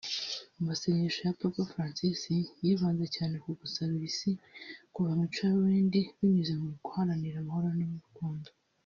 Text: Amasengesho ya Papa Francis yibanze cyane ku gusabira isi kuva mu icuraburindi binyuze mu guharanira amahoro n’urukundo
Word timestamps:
Amasengesho 0.59 1.19
ya 1.27 1.37
Papa 1.41 1.61
Francis 1.71 2.21
yibanze 2.63 3.05
cyane 3.15 3.35
ku 3.43 3.49
gusabira 3.59 4.03
isi 4.11 4.31
kuva 4.93 5.11
mu 5.17 5.23
icuraburindi 5.27 6.01
binyuze 6.17 6.53
mu 6.61 6.67
guharanira 6.83 7.37
amahoro 7.41 7.67
n’urukundo 7.77 8.49